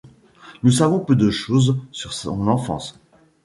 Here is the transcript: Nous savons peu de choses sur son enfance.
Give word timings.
Nous 0.63 0.71
savons 0.71 0.99
peu 0.99 1.15
de 1.15 1.29
choses 1.29 1.77
sur 1.91 2.11
son 2.11 2.47
enfance. 2.47 2.97